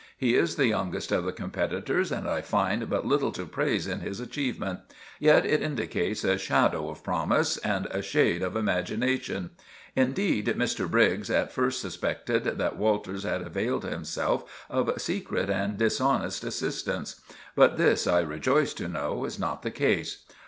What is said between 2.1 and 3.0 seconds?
and I find